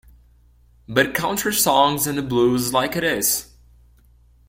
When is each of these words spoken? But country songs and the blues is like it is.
But 0.89 1.13
country 1.13 1.53
songs 1.53 2.07
and 2.07 2.17
the 2.17 2.23
blues 2.23 2.63
is 2.63 2.73
like 2.73 2.95
it 2.95 3.03
is. 3.03 3.53